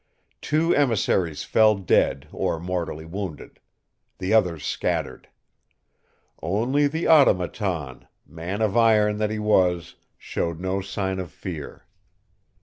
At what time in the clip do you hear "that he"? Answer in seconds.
9.17-9.37